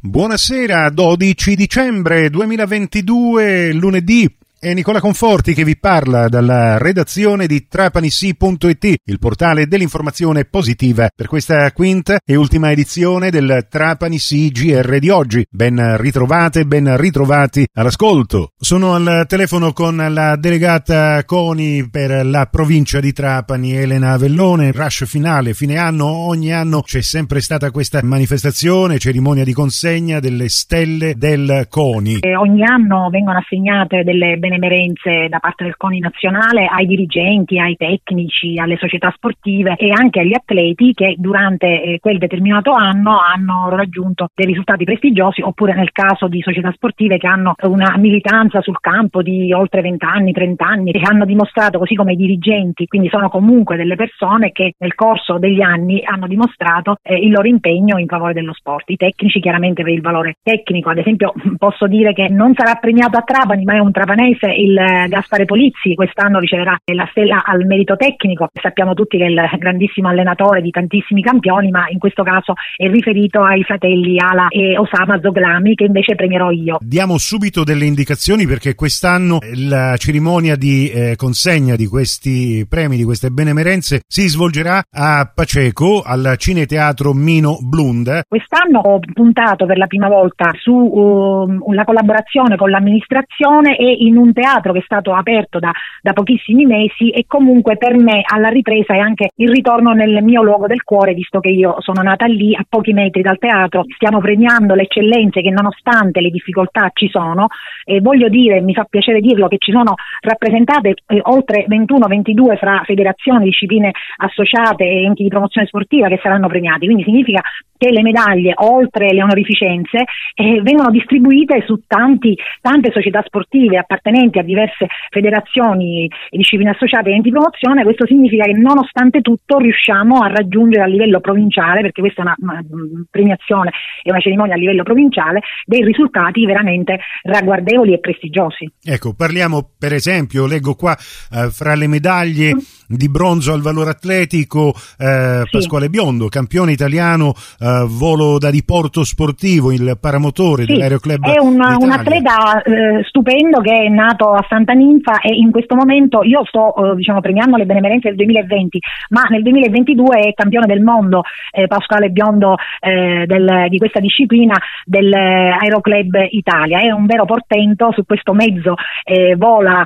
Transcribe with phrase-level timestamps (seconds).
[0.00, 4.32] Buonasera, 12 dicembre 2022, lunedì.
[4.60, 11.28] È Nicola Conforti che vi parla dalla redazione di trapanisi.it, il portale dell'informazione positiva per
[11.28, 15.46] questa quinta e ultima edizione del Trapanisi GR di oggi.
[15.48, 18.50] Ben ritrovate, ben ritrovati all'ascolto.
[18.58, 24.72] Sono al telefono con la delegata CONI per la provincia di Trapani, Elena Avellone.
[24.72, 30.48] Rush finale, fine anno, ogni anno c'è sempre stata questa manifestazione, cerimonia di consegna delle
[30.48, 32.18] stelle del CONI.
[32.18, 37.76] E ogni anno vengono assegnate delle benemerenze da parte del CONI nazionale ai dirigenti, ai
[37.76, 43.68] tecnici, alle società sportive e anche agli atleti che durante eh, quel determinato anno hanno
[43.70, 48.80] raggiunto dei risultati prestigiosi oppure nel caso di società sportive che hanno una militanza sul
[48.80, 53.08] campo di oltre 20 anni, 30 anni e hanno dimostrato così come i dirigenti, quindi
[53.08, 57.98] sono comunque delle persone che nel corso degli anni hanno dimostrato eh, il loro impegno
[57.98, 58.88] in favore dello sport.
[58.90, 63.18] I tecnici chiaramente per il valore tecnico, ad esempio posso dire che non sarà premiato
[63.18, 67.96] a Trapani ma è un trapanese il Gaspare Polizzi quest'anno riceverà la stella al merito
[67.96, 68.48] tecnico.
[68.52, 72.88] Sappiamo tutti che è il grandissimo allenatore di tantissimi campioni, ma in questo caso è
[72.88, 76.78] riferito ai fratelli Ala e Osama Zoglami che invece premierò io.
[76.80, 83.04] Diamo subito delle indicazioni perché quest'anno la cerimonia di eh, consegna di questi premi, di
[83.04, 88.22] queste benemerenze si svolgerà a Paceco al Cineteatro Mino Blunda.
[88.26, 94.27] Quest'anno ho puntato per la prima volta sulla uh, collaborazione con l'amministrazione e in un
[94.32, 95.70] teatro che è stato aperto da,
[96.02, 100.42] da, pochissimi mesi e comunque per me alla ripresa è anche il ritorno nel mio
[100.42, 104.20] luogo del cuore, visto che io sono nata lì a pochi metri dal teatro, stiamo
[104.20, 107.46] premiando le eccellenze che nonostante le difficoltà ci sono
[107.84, 112.82] e voglio dire, mi fa piacere dirlo, che ci sono rappresentate eh, oltre 21-22 fra
[112.84, 117.40] federazioni, discipline associate e enti di promozione sportiva che saranno premiati, quindi significa
[117.78, 124.38] che le medaglie, oltre le onorificenze, eh, vengono distribuite su tanti, tante società sportive appartenenti
[124.38, 127.84] a diverse federazioni e discipline associate e enti di promozione.
[127.84, 132.36] Questo significa che nonostante tutto riusciamo a raggiungere a livello provinciale, perché questa è una,
[132.38, 132.64] una
[133.10, 133.70] premiazione
[134.02, 138.70] e una cerimonia a livello provinciale, dei risultati veramente ragguardevoli e prestigiosi.
[138.82, 140.96] Ecco, parliamo per esempio, leggo qua,
[141.32, 142.58] eh, fra le medaglie mm.
[142.88, 145.50] di bronzo al valore atletico, eh, sì.
[145.50, 147.34] Pasquale Biondo, campione italiano
[147.68, 151.24] uh, volo da diporto sportivo, il paramotore sì, dell'Aeroclub.
[151.24, 155.74] È un, un atleta uh, stupendo che è nato a Santa Ninfa e in questo
[155.74, 158.78] momento io sto uh, diciamo, premiando le benemerenze del 2020,
[159.10, 164.54] ma nel 2022 è campione del mondo eh, Pasquale Biondo eh, del, di questa disciplina
[164.84, 166.80] dell'Aeroclub Italia.
[166.80, 168.74] È un vero portento su questo mezzo,
[169.04, 169.84] eh, vola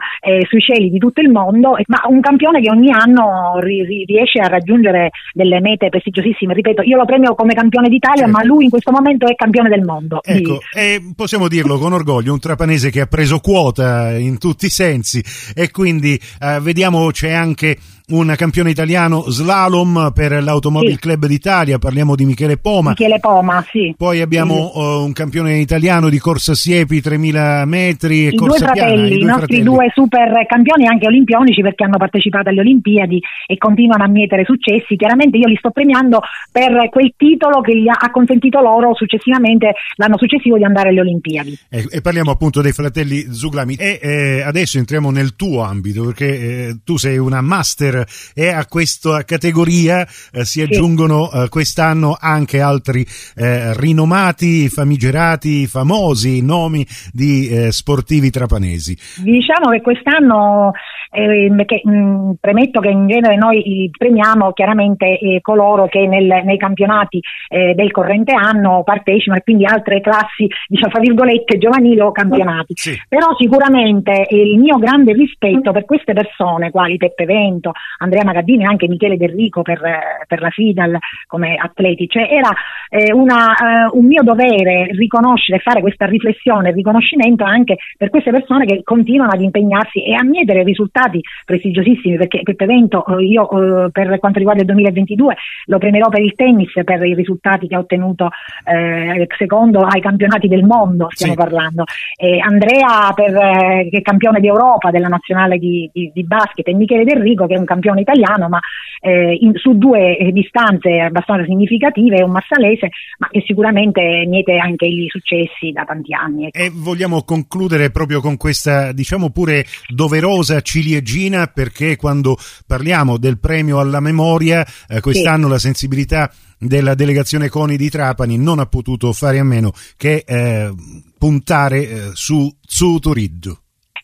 [0.48, 4.48] sui cieli di tutto il mondo, ma un campione che ogni anno ri- riesce a
[4.48, 6.54] raggiungere delle mete prestigiosissime.
[6.54, 8.36] Ripeto, io lo premio come campione campione d'Italia, certo.
[8.36, 10.22] ma lui in questo momento è campione del mondo.
[10.22, 14.70] Ecco, e possiamo dirlo con orgoglio, un trapanese che ha preso quota in tutti i
[14.70, 15.24] sensi
[15.54, 17.78] e quindi eh, vediamo c'è anche
[18.12, 20.98] un campione italiano slalom per l'Automobile sì.
[20.98, 22.90] Club d'Italia, parliamo di Michele Poma.
[22.90, 23.94] Michele Poma, sì.
[23.96, 24.78] Poi abbiamo sì.
[24.78, 29.14] uh, un campione italiano di corsa siepi 3000 metri e I corsa due fratelli, piana.
[29.14, 29.62] I, i nostri fratelli.
[29.62, 34.96] due super campioni anche olimpionici perché hanno partecipato alle Olimpiadi e continuano a mietere successi.
[34.96, 40.18] Chiaramente io li sto premiando per quel titolo che gli ha consentito loro successivamente l'anno
[40.18, 41.58] successivo di andare alle Olimpiadi.
[41.70, 43.74] E, e parliamo appunto dei fratelli Zuglami.
[43.74, 48.01] E eh, adesso entriamo nel tuo ambito perché eh, tu sei una master
[48.34, 53.04] e a questa categoria eh, si aggiungono eh, quest'anno anche altri
[53.36, 58.96] eh, rinomati, famigerati, famosi nomi di eh, sportivi trapanesi.
[59.22, 60.72] Diciamo che quest'anno
[61.10, 66.56] eh, che, mh, premetto che in genere noi premiamo chiaramente eh, coloro che nel, nei
[66.56, 72.12] campionati eh, del corrente anno partecipano e quindi altre classi, diciamo fra virgolette, giovanili o
[72.12, 72.72] campionati.
[72.74, 73.00] Sì.
[73.08, 78.66] Però sicuramente il mio grande rispetto per queste persone, quali Peppe Vento, Andrea Magaddini e
[78.66, 79.80] anche Michele Del Rico per,
[80.26, 82.50] per la FIDAL come atleti, cioè era
[82.88, 88.64] eh, una, uh, un mio dovere riconoscere, fare questa riflessione riconoscimento anche per queste persone
[88.64, 93.90] che continuano ad impegnarsi e a mietere risultati prestigiosissimi perché questo evento eh, io eh,
[93.90, 95.36] per quanto riguarda il 2022
[95.66, 98.28] lo premierò per il tennis per i risultati che ha ottenuto
[98.64, 101.38] eh, secondo ai campionati del mondo stiamo sì.
[101.38, 101.84] parlando
[102.16, 106.74] e Andrea per, eh, che è campione d'Europa della nazionale di, di, di, basket e
[106.74, 108.60] Michele Del Rico che è un campione italiano ma
[109.00, 114.86] eh, in, su due eh, distanze abbastanza significative un massalese ma che sicuramente miete anche
[114.86, 116.58] i successi da tanti anni ecco.
[116.58, 122.36] e vogliamo concludere proprio con questa diciamo pure doverosa ciliegina ciliegina perché quando
[122.66, 125.52] parliamo del premio alla memoria, eh, quest'anno sì.
[125.52, 130.72] la sensibilità della delegazione CONI di Trapani non ha potuto fare a meno che eh,
[131.18, 133.61] puntare eh, su Zuturiddu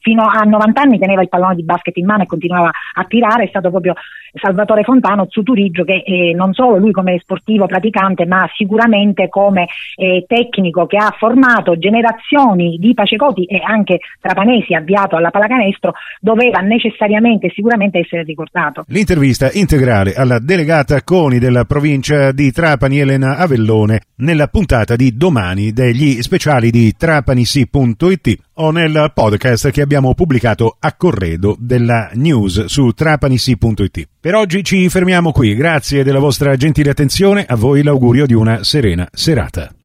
[0.09, 3.45] fino a 90 anni teneva il pallone di basket in mano e continuava a tirare,
[3.45, 3.93] è stato proprio
[4.33, 9.67] Salvatore Fontano Zuturiggio che eh, non solo lui come sportivo praticante ma sicuramente come
[9.97, 16.61] eh, tecnico che ha formato generazioni di Pacecoti e anche Trapanesi avviato alla pallacanestro doveva
[16.61, 18.85] necessariamente e sicuramente essere ricordato.
[18.89, 25.73] L'intervista integrale alla delegata CONI della provincia di Trapani Elena Avellone nella puntata di domani
[25.73, 32.91] degli speciali di trapanisi.it o nel podcast che abbiamo pubblicato a corredo della news su
[32.91, 34.09] trapanisi.it.
[34.29, 38.63] Per oggi ci fermiamo qui, grazie della vostra gentile attenzione, a voi l'augurio di una
[38.63, 39.78] serena serata.